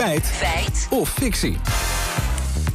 Feit. 0.00 0.26
Feit. 0.26 0.86
Of 0.90 1.08
fictie. 1.08 1.56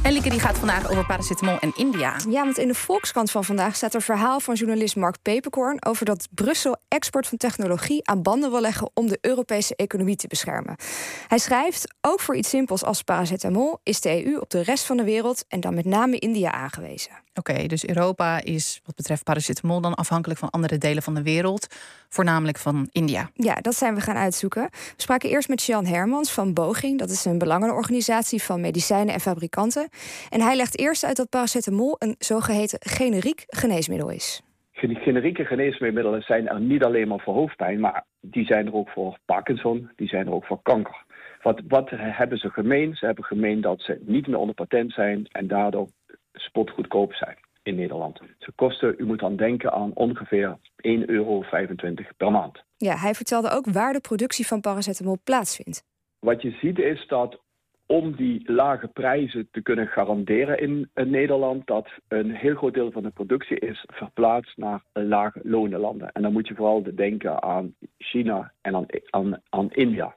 En 0.02 0.12
Lieke 0.12 0.30
die 0.30 0.40
gaat 0.40 0.58
vandaag 0.58 0.90
over 0.90 1.06
paracetamol 1.06 1.58
en 1.58 1.72
India. 1.76 2.16
Ja, 2.28 2.44
want 2.44 2.58
in 2.58 2.68
de 2.68 2.74
Volkskrant 2.74 3.30
van 3.30 3.44
vandaag 3.44 3.76
staat 3.76 3.94
er 3.94 4.02
verhaal 4.02 4.40
van 4.40 4.54
journalist 4.54 4.96
Mark 4.96 5.16
Peperkorn 5.22 5.84
over 5.86 6.04
dat 6.04 6.28
Brussel 6.30 6.76
export 6.88 7.26
van 7.26 7.38
technologie 7.38 8.08
aan 8.08 8.22
banden 8.22 8.50
wil 8.50 8.60
leggen 8.60 8.90
om 8.94 9.08
de 9.08 9.18
Europese 9.20 9.76
economie 9.76 10.16
te 10.16 10.26
beschermen. 10.26 10.76
Hij 11.28 11.38
schrijft: 11.38 11.94
ook 12.00 12.20
voor 12.20 12.36
iets 12.36 12.48
simpels 12.48 12.84
als 12.84 13.02
paracetamol 13.02 13.80
is 13.82 14.00
de 14.00 14.26
EU 14.26 14.38
op 14.38 14.50
de 14.50 14.62
rest 14.62 14.84
van 14.84 14.96
de 14.96 15.04
wereld 15.04 15.44
en 15.48 15.60
dan 15.60 15.74
met 15.74 15.84
name 15.84 16.18
India 16.18 16.52
aangewezen. 16.52 17.25
Oké, 17.38 17.66
dus 17.66 17.88
Europa 17.88 18.40
is 18.44 18.80
wat 18.84 18.94
betreft 18.96 19.24
paracetamol 19.24 19.80
dan 19.80 19.94
afhankelijk 19.94 20.40
van 20.40 20.50
andere 20.50 20.78
delen 20.78 21.02
van 21.02 21.14
de 21.14 21.22
wereld, 21.22 21.66
voornamelijk 22.08 22.58
van 22.58 22.88
India. 22.92 23.30
Ja, 23.34 23.54
dat 23.54 23.74
zijn 23.74 23.94
we 23.94 24.00
gaan 24.00 24.16
uitzoeken. 24.16 24.62
We 24.70 24.92
spraken 24.96 25.30
eerst 25.30 25.48
met 25.48 25.62
Jan 25.62 25.86
Hermans 25.86 26.32
van 26.32 26.54
Boging, 26.54 26.98
dat 26.98 27.10
is 27.10 27.24
een 27.24 27.38
belangenorganisatie 27.38 28.42
van 28.42 28.60
medicijnen 28.60 29.14
en 29.14 29.20
fabrikanten. 29.20 29.88
En 30.30 30.40
hij 30.40 30.56
legt 30.56 30.78
eerst 30.78 31.04
uit 31.04 31.16
dat 31.16 31.28
paracetamol 31.28 31.96
een 31.98 32.14
zogeheten 32.18 32.78
generiek 32.82 33.44
geneesmiddel 33.46 34.10
is. 34.10 34.42
Generieke 34.72 35.44
geneesmiddelen 35.44 36.22
zijn 36.22 36.48
er 36.48 36.60
niet 36.60 36.84
alleen 36.84 37.08
maar 37.08 37.20
voor 37.20 37.34
hoofdpijn, 37.34 37.80
maar 37.80 38.04
die 38.20 38.46
zijn 38.46 38.66
er 38.66 38.74
ook 38.74 38.88
voor 38.88 39.18
Parkinson, 39.24 39.90
die 39.96 40.08
zijn 40.08 40.26
er 40.26 40.32
ook 40.32 40.44
voor 40.44 40.62
kanker. 40.62 41.04
Wat, 41.42 41.60
wat 41.68 41.90
hebben 41.90 42.38
ze 42.38 42.50
gemeen? 42.50 42.94
Ze 42.94 43.06
hebben 43.06 43.24
gemeen 43.24 43.60
dat 43.60 43.80
ze 43.80 43.98
niet 44.00 44.26
meer 44.26 44.38
onder 44.38 44.54
patent 44.54 44.92
zijn 44.92 45.26
en 45.30 45.46
daardoor 45.46 45.88
spotgoedkoop 46.46 47.12
zijn 47.12 47.36
in 47.62 47.74
Nederland. 47.74 48.20
Ze 48.38 48.52
kosten, 48.54 48.94
u 48.98 49.04
moet 49.04 49.20
dan 49.20 49.36
denken 49.36 49.72
aan 49.72 49.90
ongeveer 49.94 50.56
1,25 50.58 51.04
euro 51.06 51.44
per 52.16 52.30
maand. 52.30 52.64
Ja, 52.76 52.96
hij 52.96 53.14
vertelde 53.14 53.50
ook 53.50 53.66
waar 53.66 53.92
de 53.92 54.00
productie 54.00 54.46
van 54.46 54.60
paracetamol 54.60 55.18
plaatsvindt. 55.24 55.84
Wat 56.18 56.42
je 56.42 56.50
ziet 56.50 56.78
is 56.78 57.06
dat 57.06 57.40
om 57.86 58.16
die 58.16 58.52
lage 58.52 58.88
prijzen 58.88 59.48
te 59.50 59.62
kunnen 59.62 59.86
garanderen 59.86 60.60
in, 60.60 60.90
Nederland, 60.94 61.66
dat 61.66 61.88
een 62.08 62.30
heel 62.30 62.54
groot 62.54 62.74
deel 62.74 62.90
van 62.90 63.02
de 63.02 63.10
productie 63.10 63.58
is 63.58 63.84
verplaatst 63.86 64.56
naar 64.56 64.82
lage 64.92 65.40
lonenlanden. 65.42 66.12
En 66.12 66.22
dan 66.22 66.32
moet 66.32 66.48
je 66.48 66.54
vooral 66.54 66.82
denken 66.94 67.42
aan 67.42 67.74
China 67.98 68.52
en 68.60 68.74
aan, 68.74 68.86
aan, 69.10 69.42
aan 69.48 69.70
India. 69.70 70.16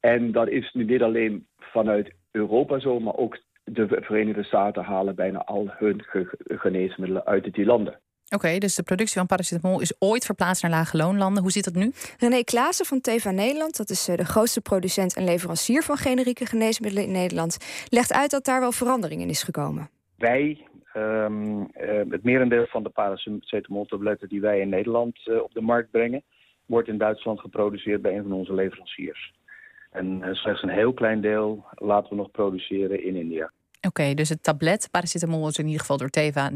En 0.00 0.32
dat 0.32 0.48
is 0.48 0.72
nu 0.72 0.84
niet 0.84 1.02
alleen 1.02 1.46
vanuit 1.56 2.12
Europa 2.30 2.78
zo, 2.78 3.00
maar 3.00 3.16
ook 3.16 3.38
de 3.64 3.86
Verenigde 4.00 4.42
Staten 4.42 4.84
halen 4.84 5.14
bijna 5.14 5.44
al 5.44 5.66
hun 5.68 6.04
geneesmiddelen 6.46 7.24
uit 7.24 7.54
die 7.54 7.64
landen. 7.64 8.00
Oké, 8.34 8.58
dus 8.58 8.74
de 8.74 8.82
productie 8.82 9.18
van 9.18 9.26
paracetamol 9.26 9.80
is 9.80 9.94
ooit 9.98 10.24
verplaatst 10.24 10.62
naar 10.62 10.70
lage 10.70 10.96
loonlanden. 10.96 11.42
Hoe 11.42 11.50
zit 11.50 11.64
dat 11.64 11.74
nu? 11.74 11.92
René 12.18 12.42
Klaassen 12.42 12.86
van 12.86 13.00
Teva 13.00 13.30
Nederland, 13.30 13.76
dat 13.76 13.90
is 13.90 14.08
eh, 14.08 14.16
de 14.16 14.24
grootste 14.24 14.60
producent 14.60 15.16
en 15.16 15.24
leverancier 15.24 15.82
van 15.82 15.96
generieke 15.96 16.46
geneesmiddelen 16.46 17.06
in 17.06 17.12
Nederland, 17.12 17.56
legt 17.88 18.12
uit 18.12 18.30
dat 18.30 18.44
daar 18.44 18.60
wel 18.60 18.72
verandering 18.72 19.20
in 19.20 19.28
is 19.28 19.42
gekomen. 19.42 19.88
Wij, 20.16 20.66
um, 20.94 21.68
het 22.08 22.22
merendeel 22.22 22.66
van 22.66 22.82
de 22.82 22.88
paracetamoltabletten 22.88 24.28
die 24.28 24.40
wij 24.40 24.60
in 24.60 24.68
Nederland 24.68 25.26
uh, 25.26 25.42
op 25.42 25.52
de 25.52 25.60
markt 25.60 25.90
brengen, 25.90 26.22
wordt 26.66 26.88
in 26.88 26.98
Duitsland 26.98 27.40
geproduceerd 27.40 28.02
bij 28.02 28.16
een 28.16 28.22
van 28.22 28.32
onze 28.32 28.54
leveranciers. 28.54 29.32
En 29.92 30.22
uh, 30.22 30.34
slechts 30.34 30.62
een 30.62 30.68
heel 30.68 30.92
klein 30.92 31.20
deel 31.20 31.64
laten 31.74 32.10
we 32.10 32.16
nog 32.16 32.30
produceren 32.30 33.04
in 33.04 33.16
India. 33.16 33.50
Oké, 33.86 34.14
dus 34.14 34.28
het 34.28 34.42
tablet 34.42 34.88
paracetamol 34.90 35.48
is 35.48 35.58
in 35.58 35.64
ieder 35.64 35.80
geval 35.80 35.96
door 35.96 36.08
Teva 36.08 36.50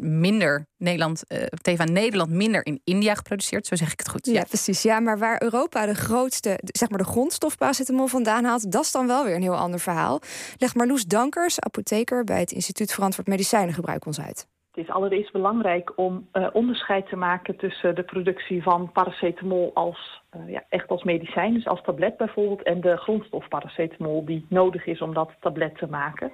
minder 0.00 0.66
Nederland, 0.76 1.24
uh, 1.28 1.42
Teva 1.42 1.84
Nederland 1.84 2.30
minder 2.30 2.66
in 2.66 2.80
India 2.84 3.14
geproduceerd, 3.14 3.66
zo 3.66 3.76
zeg 3.76 3.92
ik 3.92 3.98
het 3.98 4.08
goed. 4.08 4.26
Ja, 4.26 4.44
precies. 4.44 4.82
Ja, 4.82 5.00
maar 5.00 5.18
waar 5.18 5.42
Europa 5.42 5.86
de 5.86 5.94
grootste, 5.94 6.58
zeg 6.62 6.88
maar 6.88 6.98
de 6.98 7.04
grondstof 7.04 7.56
paracetamol 7.56 8.06
vandaan 8.06 8.44
haalt, 8.44 8.72
dat 8.72 8.84
is 8.84 8.92
dan 8.92 9.06
wel 9.06 9.24
weer 9.24 9.34
een 9.34 9.42
heel 9.42 9.56
ander 9.56 9.80
verhaal. 9.80 10.20
Leg 10.56 10.74
Marloes 10.74 11.04
Dankers, 11.04 11.60
apotheker 11.60 12.24
bij 12.24 12.40
het 12.40 12.52
Instituut 12.52 12.92
Verantwoord 12.92 13.28
Medicijnengebruik 13.28 14.06
ons 14.06 14.20
uit. 14.20 14.46
Het 14.78 14.86
is 14.86 14.94
allereerst 14.94 15.32
belangrijk 15.32 15.92
om 15.96 16.28
uh, 16.32 16.46
onderscheid 16.52 17.08
te 17.08 17.16
maken 17.16 17.56
tussen 17.56 17.94
de 17.94 18.02
productie 18.02 18.62
van 18.62 18.92
paracetamol 18.92 19.70
als 19.74 20.22
uh, 20.36 20.52
ja, 20.52 20.62
echt 20.68 20.88
als 20.88 21.02
medicijn, 21.02 21.54
dus 21.54 21.66
als 21.66 21.82
tablet 21.82 22.16
bijvoorbeeld, 22.16 22.62
en 22.62 22.80
de 22.80 22.96
grondstof 22.96 23.48
paracetamol 23.48 24.24
die 24.24 24.46
nodig 24.48 24.86
is 24.86 25.00
om 25.00 25.14
dat 25.14 25.30
tablet 25.40 25.78
te 25.78 25.86
maken. 25.86 26.32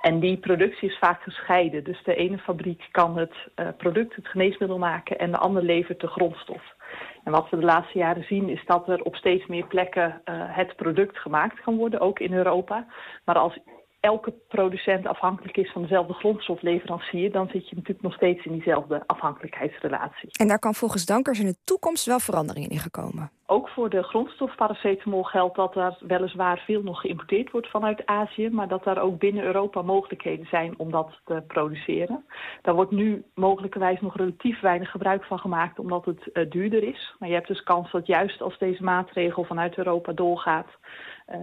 En 0.00 0.20
die 0.20 0.36
productie 0.36 0.88
is 0.88 0.98
vaak 0.98 1.22
gescheiden. 1.22 1.84
Dus 1.84 2.02
de 2.04 2.14
ene 2.14 2.38
fabriek 2.38 2.88
kan 2.90 3.18
het 3.18 3.34
uh, 3.56 3.68
product, 3.76 4.16
het 4.16 4.28
geneesmiddel 4.28 4.78
maken 4.78 5.18
en 5.18 5.30
de 5.30 5.38
andere 5.38 5.66
levert 5.66 6.00
de 6.00 6.06
grondstof. 6.06 6.74
En 7.24 7.32
wat 7.32 7.50
we 7.50 7.56
de 7.56 7.64
laatste 7.64 7.98
jaren 7.98 8.24
zien 8.24 8.48
is 8.48 8.64
dat 8.66 8.88
er 8.88 9.02
op 9.02 9.16
steeds 9.16 9.46
meer 9.46 9.66
plekken 9.66 10.20
het 10.30 10.76
product 10.76 11.18
gemaakt 11.18 11.60
kan 11.60 11.76
worden, 11.76 12.00
ook 12.00 12.18
in 12.18 12.32
Europa. 12.32 12.86
Maar 13.24 13.38
als 13.38 13.58
elke 14.00 14.34
producent 14.48 15.06
afhankelijk 15.06 15.56
is 15.56 15.72
van 15.72 15.82
dezelfde 15.82 16.12
grondstofleverancier, 16.12 17.32
dan 17.32 17.48
zit 17.48 17.68
je 17.68 17.76
natuurlijk 17.76 18.02
nog 18.02 18.14
steeds 18.14 18.44
in 18.44 18.52
diezelfde 18.52 19.02
afhankelijkheidsrelatie. 19.06 20.28
En 20.38 20.48
daar 20.48 20.58
kan 20.58 20.74
volgens 20.74 21.06
Dankers 21.06 21.40
in 21.40 21.46
de 21.46 21.56
toekomst 21.64 22.06
wel 22.06 22.20
verandering 22.20 22.68
in 22.68 22.78
gekomen. 22.78 23.30
Ook 23.50 23.68
voor 23.68 23.90
de 23.90 24.02
grondstof 24.02 24.54
paracetamol 24.54 25.22
geldt 25.22 25.56
dat 25.56 25.76
er 25.76 25.98
weliswaar 26.00 26.62
veel 26.66 26.82
nog 26.82 27.00
geïmporteerd 27.00 27.50
wordt 27.50 27.70
vanuit 27.70 28.06
Azië, 28.06 28.50
maar 28.50 28.68
dat 28.68 28.86
er 28.86 29.00
ook 29.00 29.18
binnen 29.18 29.44
Europa 29.44 29.82
mogelijkheden 29.82 30.46
zijn 30.46 30.74
om 30.76 30.90
dat 30.90 31.20
te 31.24 31.42
produceren. 31.46 32.24
Daar 32.62 32.74
wordt 32.74 32.90
nu 32.90 33.24
mogelijkerwijs 33.34 34.00
nog 34.00 34.16
relatief 34.16 34.60
weinig 34.60 34.90
gebruik 34.90 35.24
van 35.24 35.38
gemaakt 35.38 35.78
omdat 35.78 36.04
het 36.04 36.30
uh, 36.32 36.50
duurder 36.50 36.82
is. 36.82 37.14
Maar 37.18 37.28
je 37.28 37.34
hebt 37.34 37.48
dus 37.48 37.62
kans 37.62 37.90
dat 37.90 38.06
juist 38.06 38.42
als 38.42 38.58
deze 38.58 38.82
maatregel 38.82 39.44
vanuit 39.44 39.76
Europa 39.76 40.12
doorgaat, 40.12 40.68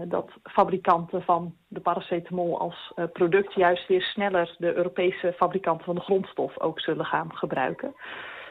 dat 0.07 0.31
fabrikanten 0.43 1.21
van 1.23 1.55
de 1.67 1.79
paracetamol 1.79 2.59
als 2.59 2.91
uh, 2.95 3.05
product 3.13 3.53
juist 3.53 3.87
weer 3.87 4.01
sneller 4.01 4.55
de 4.57 4.73
Europese 4.73 5.33
fabrikanten 5.37 5.85
van 5.85 5.95
de 5.95 6.01
grondstof 6.01 6.59
ook 6.59 6.79
zullen 6.79 7.05
gaan 7.05 7.35
gebruiken. 7.35 7.95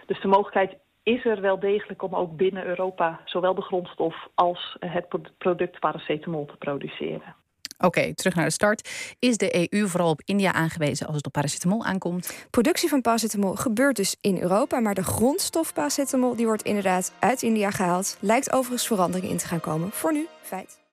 Dus 0.07 0.21
de 0.21 0.29
mogelijkheid 0.29 0.77
is 1.03 1.25
er 1.25 1.41
wel 1.41 1.59
degelijk 1.59 2.03
om 2.03 2.15
ook 2.15 2.37
binnen 2.37 2.67
Europa 2.67 3.21
zowel 3.25 3.55
de 3.55 3.63
grondstof 3.63 4.29
als 4.35 4.77
het 4.79 5.07
product 5.39 5.79
paracetamol 5.81 6.47
te 6.47 6.57
produceren. 6.57 7.35
Oké, 7.79 8.15
terug 8.15 8.35
naar 8.35 8.45
de 8.45 8.51
start. 8.51 9.15
Is 9.19 9.37
de 9.37 9.73
EU 9.73 9.87
vooral 9.89 10.11
op 10.11 10.21
India 10.25 10.53
aangewezen 10.53 11.07
als 11.07 11.17
het 11.17 11.27
op 11.27 11.33
paracetamol 11.33 11.85
aankomt? 11.85 12.47
Productie 12.51 12.89
van 12.89 13.01
paracetamol 13.01 13.55
gebeurt 13.55 13.97
dus 13.97 14.17
in 14.21 14.41
Europa, 14.41 14.81
maar 14.81 14.95
de 14.95 15.03
grondstof 15.03 15.73
paracetamol 15.73 16.37
die 16.37 16.47
wordt 16.47 16.63
inderdaad 16.63 17.13
uit 17.19 17.43
India 17.43 17.71
gehaald. 17.71 18.17
Lijkt 18.21 18.53
overigens 18.53 18.87
verandering 18.87 19.31
in 19.31 19.39
te 19.39 19.47
gaan 19.47 19.61
komen. 19.61 19.91
Voor 19.91 20.13
nu, 20.13 20.27
feit. 20.43 20.83